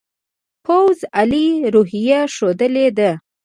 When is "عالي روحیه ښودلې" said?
1.17-2.87